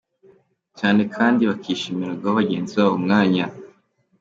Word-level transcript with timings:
cyane, 0.77 1.01
kandi 1.15 1.41
bakishimira 1.49 2.17
guha 2.19 2.37
bagenzi 2.39 2.73
babo 2.77 2.93
umwanya 2.99 3.45